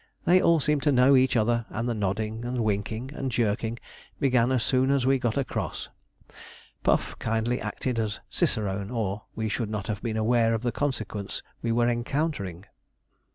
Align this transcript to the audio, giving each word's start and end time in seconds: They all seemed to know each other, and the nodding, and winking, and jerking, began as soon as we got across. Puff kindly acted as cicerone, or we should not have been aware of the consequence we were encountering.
They 0.25 0.41
all 0.41 0.59
seemed 0.59 0.81
to 0.81 0.91
know 0.91 1.15
each 1.15 1.35
other, 1.37 1.67
and 1.69 1.87
the 1.87 1.93
nodding, 1.93 2.43
and 2.43 2.63
winking, 2.63 3.11
and 3.13 3.31
jerking, 3.31 3.77
began 4.19 4.51
as 4.51 4.63
soon 4.63 4.89
as 4.89 5.05
we 5.05 5.19
got 5.19 5.37
across. 5.37 5.89
Puff 6.81 7.19
kindly 7.19 7.61
acted 7.61 7.99
as 7.99 8.19
cicerone, 8.27 8.89
or 8.89 9.25
we 9.35 9.47
should 9.47 9.69
not 9.69 9.85
have 9.85 10.01
been 10.01 10.17
aware 10.17 10.55
of 10.55 10.63
the 10.63 10.71
consequence 10.71 11.43
we 11.61 11.71
were 11.71 11.87
encountering. 11.87 12.65